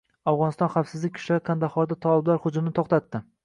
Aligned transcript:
Afg‘oniston 0.29 0.71
xavfsizlik 0.75 1.13
kuchlari 1.19 1.45
Qandahorda 1.51 2.01
toliblar 2.09 2.43
hujumini 2.49 2.79
to‘xtatdi 2.83 3.27